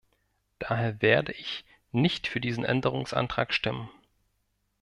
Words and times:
Daher 0.57 1.03
werde 1.03 1.31
ich 1.33 1.63
nicht 1.91 2.25
für 2.25 2.39
diesen 2.39 2.65
Änderungsantrag 2.65 3.53
stimmen. 3.53 3.87